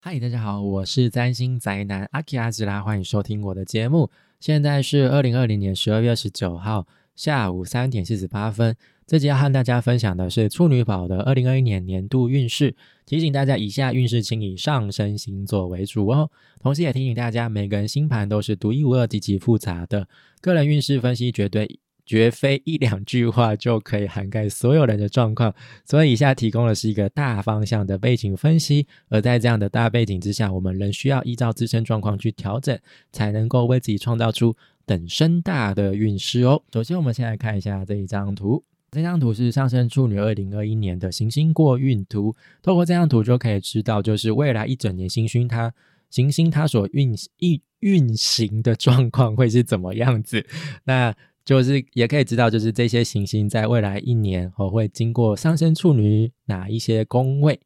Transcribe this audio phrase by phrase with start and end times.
[0.00, 4.08] 嗨，大家好，我是占星宅男阿基阿吉拉，欢迎收听我的节目。
[4.38, 6.86] 现在是二零二零年十二月十九号
[7.16, 8.76] 下午三点四十八分。
[9.08, 12.76] 这集要和大家分享的是处女宝的二零二一年年度运势。
[13.06, 16.30] 提醒大家，以下运势请以上升星座为主哦。
[16.60, 20.06] 同时也提醒大家，每个人星盘都是独一无二、极其复杂的，
[20.40, 21.80] 个人运势分析绝对。
[22.08, 25.54] 绝非一两句话就可以涵盖所有人的状况，
[25.84, 28.86] 所以以下提供的是一个大方向的背景分析。
[29.10, 32.76] 而在这样的大背景之下，我们仍需要依照自身状况去调整，
[33.12, 36.62] 才能够为自己创造出等身大的运势哦。
[36.72, 42.34] 首先，我们先来看一下这一张图，这张图是上升处女二零二一年的行星过运图。
[42.62, 45.74] 透过这张图就可以知道，就是未来一整年行星它
[46.08, 50.44] 行星它所运运运行的状况会是怎么样子。
[50.84, 51.14] 那
[51.48, 57.58] 就是也可以知道，就是这些行星在未来一年哦会经过上升处女哪一些宫位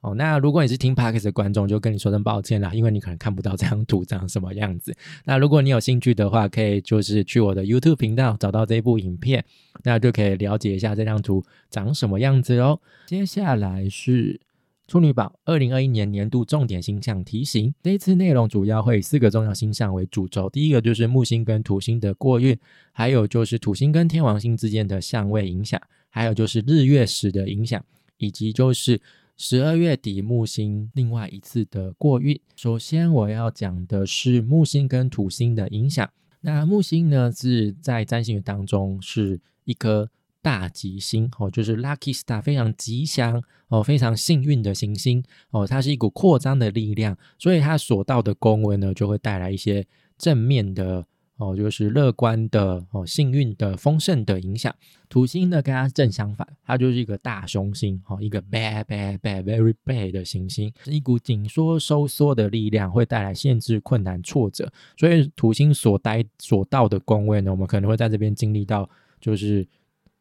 [0.00, 0.14] 哦。
[0.14, 4.96] 那如果你是听 Park 的观众，就跟你说声抱歉了，因为你可能看不到这张图长什么样子。
[5.26, 9.44] 那如果你有兴趣的话，可以就是去我的 YouTube 频道找到这部影片，
[9.84, 12.80] 那就可以了解一下这张图长什么样子哦。
[13.04, 14.40] 接下来是。
[14.86, 20.48] 处女宝二零二一年年度重点星象提醒，这一次内容主要会以四个重要星象为主轴。
[20.48, 22.56] 第一个就是木星跟土星的过运，
[22.92, 27.84] 还有就是土星跟天王星之间的相位影响，还有就是日月食的影响，
[28.18, 29.00] 以及就是
[29.36, 32.40] 十二月底木星另外一次的过运。
[32.54, 36.08] 首先我要讲的是木星跟土星的影响。
[36.40, 40.08] 那木星呢是在占星学当中是一颗。
[40.46, 49.84] 大吉星哦，就是 lucky star，非常吉祥哦，非常幸运的行星哦，它是一股扩张的力量，所以它所到的宫位呢，就会带来一些
[50.16, 51.04] 正面的
[51.38, 54.72] 哦，就是乐观的哦，幸运的丰盛的影响。
[55.08, 64.72] 土星呢，跟它正相反，它就是一个大凶星哦，一个 bad bad bad very bad 的行星，是一股紧缩收缩的力量，会带来限制、困难、挫折。
[64.96, 68.88] 所以土星所待所到的宫位呢，我们可能会在这边经历到，
[69.20, 69.66] 就是。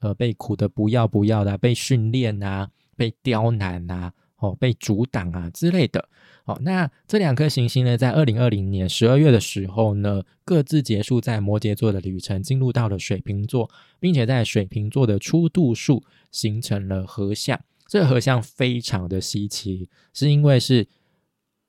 [0.06, 6.08] 呃，被苦的不要不要的，被训练啊，被刁难啊，哦，被阻挡啊之类的。
[6.44, 13.68] 哦，那这两颗行星呢，在二零二零年十二月的时候呢，各自结束在摩羯座的旅程，进入到了水瓶座，
[14.00, 17.60] 并且在水瓶座的初度数形成了合相。
[17.88, 20.88] 这合相非常的稀奇，是因为是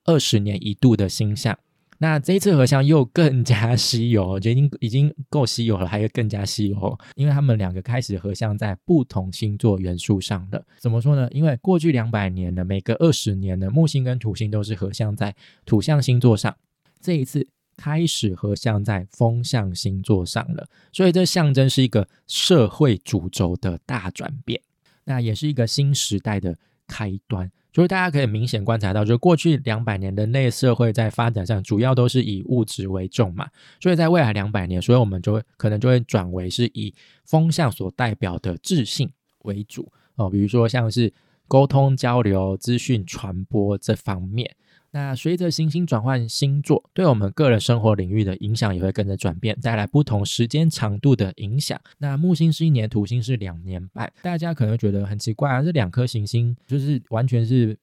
[0.04, 1.58] 二十年一度的星象。
[1.98, 10.62] 那这一次合相又更加稀有，我觉得已经已经够稀有了，还有更加稀有，因为他们两个开始合相在不同星座元素上了。
[10.78, 11.28] 怎么说呢？
[11.30, 15.34] 因为过去两百年呢每隔二十年的木星跟土星都是合相在
[15.64, 16.54] 土象星座上，
[17.00, 17.46] 这一次
[17.76, 24.60] 开始合相在风象星座上了，所以这象征是一个社会主轴的大转变，
[25.04, 27.50] 那也是一个新时代的开端。
[27.72, 33.46] 就是大家可以明显观察到，就过去两百年的内社会在发展上主要都是以物质为重嘛，
[33.78, 36.94] 所以在未来两百年，所以我们就会可能就会转为是以
[37.26, 41.12] 风向所代表的智性为主哦，比如说像是
[41.46, 44.56] 沟通交流、资讯传播这方面。
[44.96, 51.78] 那随着行星转换星座，对我们个人生活领域的影响也会跟着转变，带来不同时间长度的影响。
[51.98, 57.76] 那木星是一年，土星是两年半，大家可能觉得很奇怪啊，这两颗行星就是完全是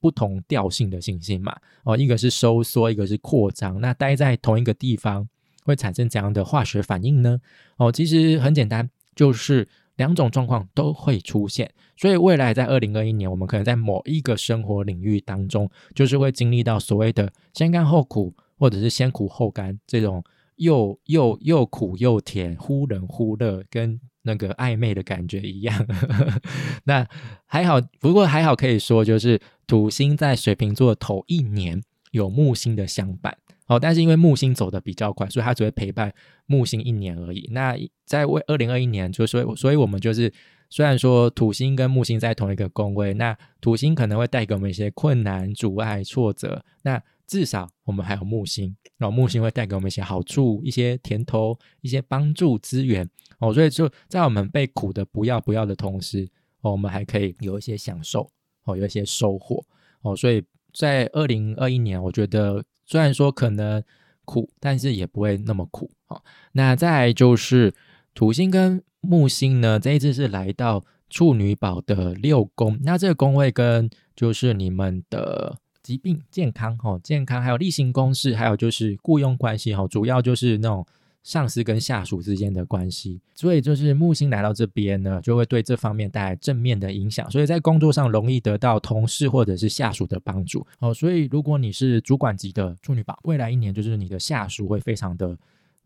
[0.00, 1.56] 不同调性的行星嘛？
[1.82, 5.28] 哦，一个是收缩，一个是扩张，那待在同一个地方
[5.64, 7.40] 会产生怎样的化学反应呢？
[7.78, 9.66] 哦，其实很简单，就是。
[10.00, 20.24] 两种状况都会出现，所以未来在二零二一年，我们可能在某一个生活领域当中，就是会经历到所谓的先甘后苦，或者是先苦后甘这种
[20.56, 25.86] 又又又苦又甜、忽冷忽热，跟那个暧昧的感觉一样。
[26.84, 27.06] 那
[27.44, 31.82] 还好，不过还好可以说，就是土星在水瓶座头一年
[32.12, 33.36] 有木星的相伴。
[33.70, 36.12] 哦，但是因为木星走的比较快，所以它只会陪伴
[36.46, 37.48] 木星一年而已。
[37.52, 40.32] 那在为二零二一年，就所以所以我们就是
[40.68, 46.64] 虽然说土星跟木星在同一个宫位，那土星可能会带给我们一些困难、阻碍、挫折。
[46.82, 53.08] 那至少我们还有木星，然后木星会带给我们一些好处、一些甜头、一些帮助、资源。
[53.38, 56.28] 哦，所以就在我们被苦的不要不要的同时，
[56.62, 58.28] 哦，我们还可以有一些享受，
[58.64, 59.64] 哦，有一些收获。
[60.02, 60.42] 哦，所以
[60.74, 62.64] 在二零二一年，我觉得。
[62.90, 63.80] 虽然说可能
[64.24, 66.24] 苦，但是也不会那么苦好。
[66.50, 67.72] 那再就是
[68.14, 72.76] 土星跟木星呢，这一次是来到处女宝的六宫。
[72.82, 80.84] 那这个宫位跟就是你们的疾病、健康、哈健康，还有例行公事，还有就是雇佣关系哈，主要就是那种
[81.22, 90.94] 上司跟下属之间的关系，所以就是木星来到这边呢，就会对这方面带来正面的影响，所以在工作上容易得到同事或者是下属的帮助哦。
[90.94, 95.36] 所以如果你是主管级的处女宝，未来一年就是你的下属会非常的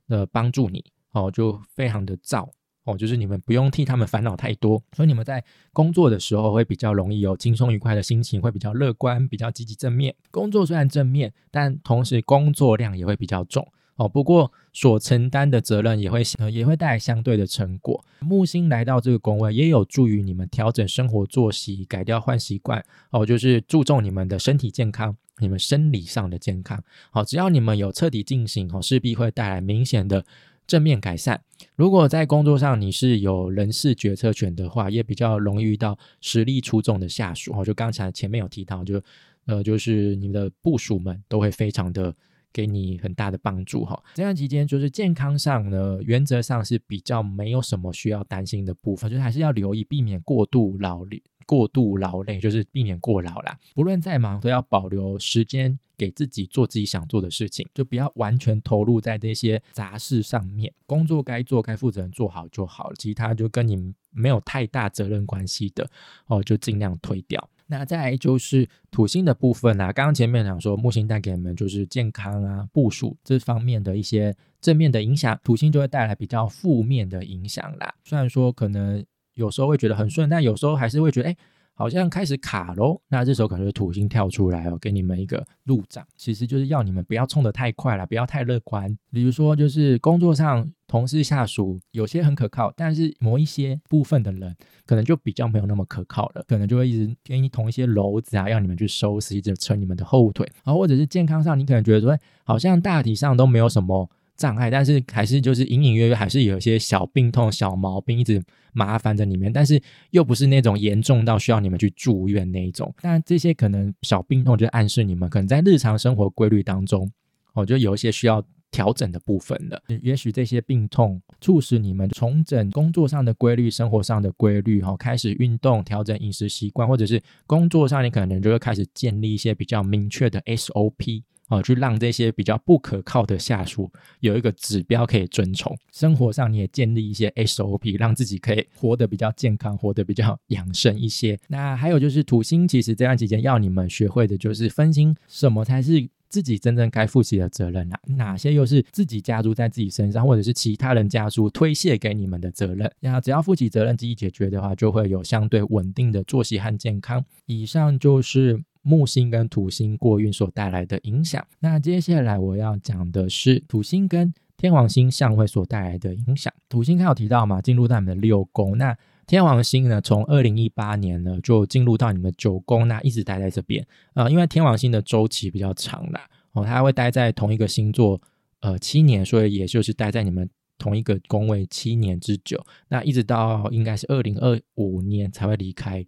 [0.09, 2.49] 呃帮助你哦，就非常的燥
[2.85, 5.43] 哦，就是你们不用替他们烦恼太多，所以你们在
[5.73, 10.15] 工作的时候会比较容易有轻松愉快的心情，会比较乐观，比较积极正面。
[10.31, 13.67] 工作虽然正面，但同时工作量也会比较重。
[13.97, 18.05] 哦，不过所承担的责任也会也会带来相对的成果。
[18.19, 22.85] 木星来到这个宫位，也有助于你们调整生活作息，改掉坏习惯。
[23.11, 26.83] 哦，就是注重你们的身体健康，你们生理上的健康。
[27.13, 30.27] 好，只要你们有彻底进行，哦，势必会带来明显的
[30.67, 31.41] 正面改善。
[31.77, 37.53] 如果在工作上你是有人事决策权的话，也比较容易遇到实力出众的下属。
[37.57, 39.01] 哦，就刚才前面有提到，就
[39.47, 42.13] 呃就是你们的部属们都会非常的。
[42.55, 53.59] 给你很大的帮助哈，这段期间就是健康上呢，原则上是比较没有什么需要担心的部分，就是还是要留意避免过度劳累，过度劳累就是避免过劳啦。
[53.75, 60.73] 不论再忙，都要保留时间给自己做自己想做的事情，就不要完全投入在这些杂事上面。
[60.87, 65.91] 工作该做、该负责人做好就好了，其他就跟你没有太大责任关系的
[66.29, 67.51] 哦，就尽量推掉。
[67.67, 77.95] 那再来就是土星的部分啦，刚刚前面讲说木星带给你们就是健康啊、部署这方面的一些正面的影响，土星就会带来比较负面的影响啦。
[78.05, 81.37] 虽然说可能有时候会觉得很顺，但有时候还是会觉得哎。
[81.75, 88.97] 好像开始卡喽，那这时候可能是土星跳出来哦，给你们一个路障，其实就是要你们不要冲得太快了，不要太乐观。
[89.11, 94.55] 比如说，就是工作上同事下属有些很可靠，但是某一些部分的人
[94.87, 100.49] 可能就比较没有那么可靠了，可能就会一直给你捅一些篓子啊，让你们去收拾，一直扯你们的后腿。
[100.65, 104.09] 然后或者是健康上，你可能觉得说，好像大体上都没有什么。
[104.37, 108.43] 障碍，但是还是就是隐隐约约还是有一些小病痛、小毛病一直
[108.73, 112.93] 麻烦在里面，但是又不是那种严重到需要你们去住院那一种。
[113.01, 117.11] 但这些可能小病痛就暗示你们可能在日常生活规律当中，
[117.55, 119.81] 我就有一些需要调整的部分了。
[120.03, 131.23] 也许这些病痛促使你们重整工作上的规律、生活上的规律，哈，开始运动、调整饮食习惯，或者是工作上你可能就会开始建立一些比较明确的 SOP。
[131.49, 135.77] 哦，去让这些比较不可靠的下属有一个指标可以遵从。
[135.93, 141.39] 生活上你也建立一些 SOP，让自己可以活得比较健康，活得比较养生一些。
[141.49, 152.91] 那还有就是土星，其实这段期间要你们学会的就是分清什么才是自己真正该负起的责任啊，哪些又是自己加注在自己身上，或者是其他人加注推卸给你们的责任。
[153.01, 157.23] 那只要负起责任，自己解决的话，就会有相对稳定的作息和健康。
[157.45, 158.65] 以上就是。
[158.85, 161.45] 木星跟土星过运所带来的影响。
[161.59, 166.53] 那接下来我要讲的是土星跟天王星相位所带来的影响。
[166.69, 168.77] 土星刚有提到嘛，进入到你们六宫。
[168.79, 168.97] 那
[169.27, 173.85] 天王星呢，从二零一八年呢就进入到你们九宫，那一直待在这边。
[174.13, 178.21] 呃，因为天王星的周期比较长啦，哦，它会待在同一个星座
[178.61, 182.63] 呃七年，所以也就是待在你们同一个宫位七年之久。
[182.89, 186.05] 那一直到应该是二零二五年才会离开。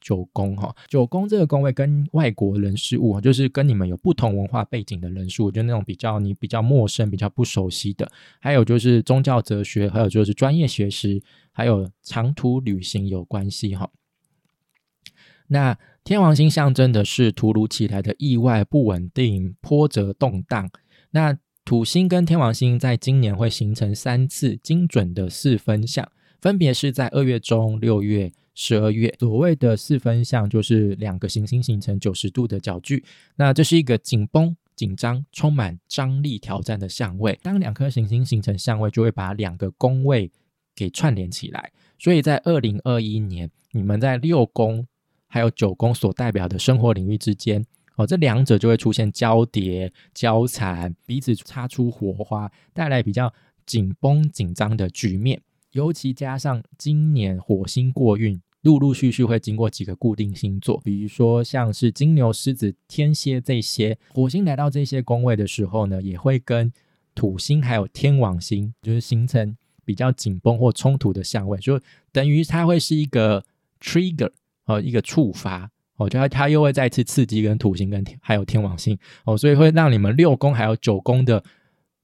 [0.00, 8.10] 九宫哈，九宫这个宫位跟外国人事物，就是跟你们有不同文化背景的人数，就那种比较你比较陌生、比较不熟悉的，
[8.40, 13.90] 还有就是宗教哲学，还有就是专业学识，还有长途旅行有关系哈。
[15.48, 20.70] 那天王星象征的是突如其来的意外、不稳定、波折、动荡。
[21.10, 26.08] 那土星跟天王星在今年会形成三次精准的四分相，
[26.40, 28.32] 分别是在二月中、六月。
[28.62, 33.02] 十二月，所谓的四分相就是两个行星形成九十度的角距，
[33.36, 37.38] 那这是一个紧绷、紧张、充满张力、挑战的相位。
[37.42, 40.30] 当两颗行星形成相位，就会把两个宫位
[40.76, 41.72] 给串联起来。
[41.98, 44.86] 所以在二零二一年，你们在六宫
[45.26, 47.64] 还有九宫所代表的生活领域之间，
[47.96, 53.32] 哦，这两者就会出现交叠、交缠，彼此擦出火花，带来比较
[53.64, 55.40] 紧绷、紧张的局面。
[55.72, 58.38] 尤其加上今年火星过运。
[58.62, 63.96] 陆陆续续会经过几个固定星座，比如说像是金牛、狮子、天蝎这些。
[64.12, 66.70] 火星来到这些宫位的时候呢，也会跟
[67.14, 71.80] 土星还有天王星，就是形成比较紧绷或冲突的相位，就
[72.12, 73.42] 等于它会是一个
[73.80, 74.30] trigger
[74.66, 81.42] 哦，一个触发哦，就它它又会再次刺激跟土星跟还有天王星哦，所以会让你们六宫还有九宫的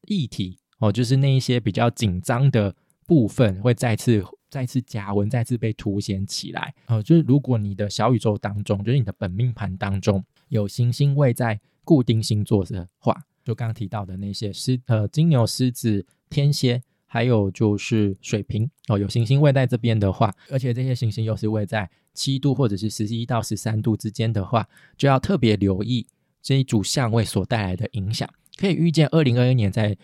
[0.08, 2.74] 议题哦，就是那一些比较紧张的
[3.06, 4.24] 部分会再次。
[4.48, 6.74] 再次加温，再次被凸显起来。
[6.86, 26.06] 呃，就是如果你的小宇宙当中，就是你的本命盘当中有行星位在固定星座的话，就刚刚提到的那些狮呃金牛、狮子、天蝎，还有就是水瓶哦，有行星位在这边的话，而且这些行星又是位在七度或者是十一到十三度之间的话，就要特别留意
[26.42, 28.28] 这一组相位所带来的影响。
[28.56, 29.96] 可以预见，二零二一年在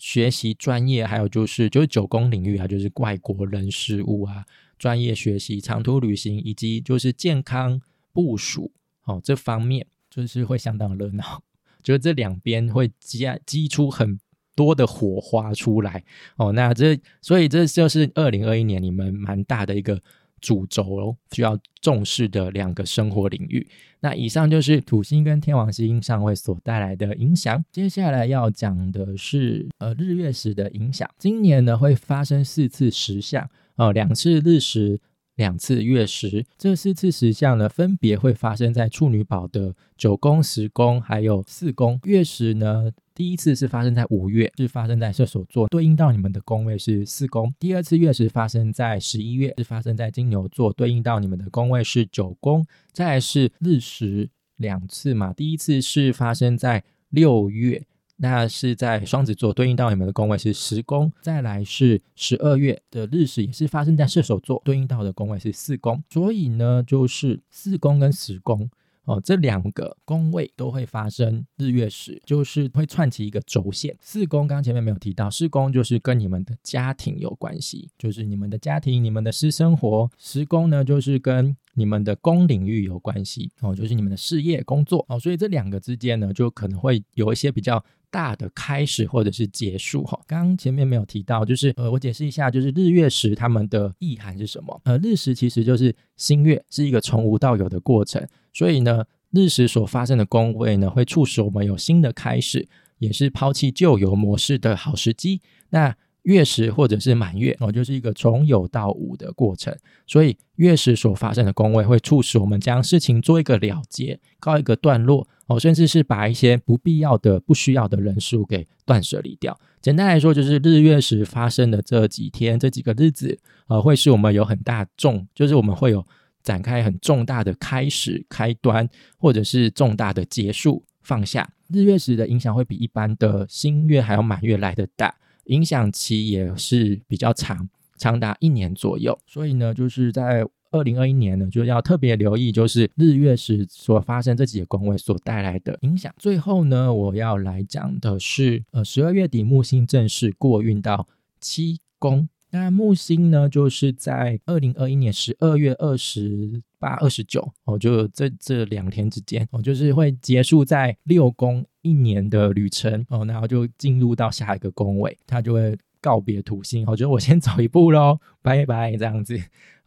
[0.00, 4.44] 学习专业，还有就是就是九宫领域啊，就是外国人事物啊，
[4.78, 7.80] 专业学习、长途旅行以及就是健康
[8.12, 8.72] 部署
[9.04, 11.42] 哦这方面，就是会相当热闹。
[11.82, 14.18] 就是这两边会激激出很
[14.54, 16.02] 多的火花出来
[16.36, 20.00] 哦，那这所以这就是二零二一年你们蛮大的一个
[20.40, 23.66] 主轴，需要重视的两个生活领域。
[24.00, 27.64] 那以上就是土星跟天王星上位所带来的影响。
[27.70, 31.08] 接下来要讲的是呃日月食的影响。
[31.18, 35.00] 今年呢会发生四次食相哦，两次日食。
[35.36, 41.98] 两次月食，这四次食相呢，分别会发生在处女宝的九宫、十宫，还有四宫。
[42.04, 47.52] 月食呢，第一次是发生在五月，是发生在射手座，对应到你们的宫位是四宫。
[47.58, 52.64] 第二次月食发生在十一月，是发生在金牛座，对应到你们的宫位是九宫。
[52.92, 57.84] 再来是日食两次嘛，第一次是发生在六月。
[58.16, 68.70] 那是在双子座，对应到你们的宫位是十宫，再来是十二月的日食，也是发生在射手座，对应到的宫位是四宫，所以呢，就是四宫跟十宫
[69.10, 73.96] 哦，这两个宫位都会发生日月食，就是会串起一个轴线。
[74.00, 87.82] 四宫刚前面没有提到，四宫就是跟你们的家庭有关系，就是你们的家庭、你们的私生活；十宫呢，就是跟你们的工领域有关系哦，就是你们的事业、工作哦，所以这两个之间呢，就可能会有一些比较。
[88.12, 94.80] 大的开始或者是结束哈，刚刚前面没有提到，就是呃，我解释一下，就是日月食它们的意涵是什么？
[94.82, 98.20] 呃，日食其实就是新月，是一个从无到有的过程，
[98.52, 102.66] 所以呢，日食所发生的宫位呢，会促使我们有新的开始，
[102.98, 105.40] 也是抛弃旧有模式的好时机。
[105.68, 109.74] 那月食或者是满月哦，就是一个从有到无的过程，
[110.06, 119.58] 所以月食所发生的宫位会促使我们将事情做一个了结，告一个段落哦，甚至是把一些不必要的、不需要的人数给断舍离掉。
[119.80, 126.06] 简单来说，就是日月食发生的这几天、这几个日子，呃，会是我们有很大重，就是我们会有
[126.42, 128.86] 展开很重大的开始、开端，
[129.16, 131.50] 或者是重大的结束、放下。
[131.68, 135.14] 日月食的影响会比一般的新月还要满月来的大。
[135.50, 139.16] 影响期也是比较长，长达一年左右。
[139.26, 146.14] 所以呢，就是在二零二一年呢，就要特别留意，就是日月食所发生这几个宫位所带来的影响。
[146.16, 151.06] 最后呢，我要来讲的是，呃，十二月底木星正式过运到
[151.40, 152.28] 七宫。
[152.50, 169.38] 那木星呢，就是在二零二一年十二月二十八、二十九，哦，就这这两天之间，哦，就是会结束在六宫一年的旅程，哦，然后就进入到下一个宫位，它就会告别土星，我觉得我先走一步喽，拜拜，这样子。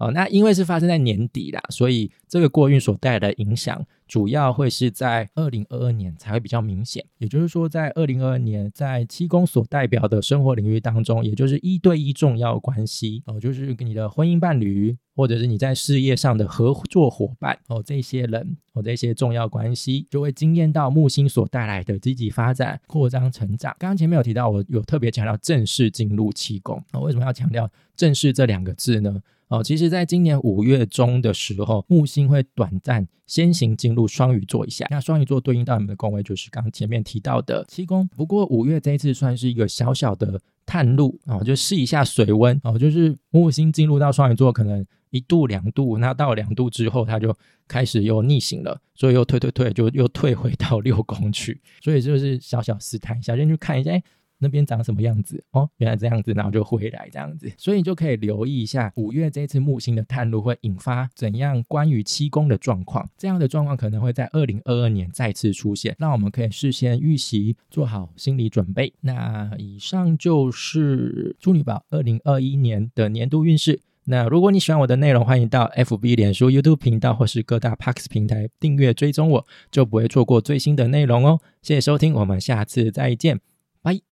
[0.04, 7.06] 哦，那因为是发生在年底啦，所以这个过运所带来的影响，主要会是在二零二二年才会比较明显。
[7.20, 23.74] 也就是说，在二零二二年，在七宫所代表的生活领域当中，也就是一对一重要关系哦，就是跟你的婚姻伴侣，或者是你在事业上的合作伙伴哦，这些人哦，这些重要关系，就会惊艳到木星所带来的积极发展、扩张、成长。
[23.80, 29.22] 刚刚前面有提到，我有特别强调正式进入七宫，那为什么要强调正式这两个字呢？
[29.54, 34.88] 哦，其实，在今年五月中的时候，木星会短暂先行进入双鱼座一下。
[34.90, 38.08] 那双鱼座对应到你们的宫位，就是刚前面提到的七宫。
[38.16, 42.80] 不过，五月这一次算是一个小小的探路啊，就试一下水温哦。
[42.80, 47.32] 就是木星进入到双鱼座，可能一度两度，那到两度之后，它就
[47.68, 51.62] 开始又逆行了，所以又退退退，就又退回到六宫去。
[51.80, 54.02] 所以就是小小试探一下，先去看一下，哎。
[54.44, 55.68] 那边长什么样子哦？
[55.78, 63.10] 原来这样子，然后就回来这样子，所以你就可以留意一下五月这次木星的探路会引发怎样关于七宫的状况。
[63.18, 68.94] 这样的状况可能会在二零二二年再次出现，让我们可以事先预习，做好心理准备。
[69.02, 73.80] 那以上就是处女宝二零二一年的年度运势。
[74.06, 81.40] 那如果你喜欢我的内容，欢迎到 FB、脸书、YouTube 频道或是各大 Parks 平台订阅追踪我，就不会错过最新的内容哦。
[81.62, 83.40] 谢谢收听，我们下次再见。
[83.82, 84.04] 拜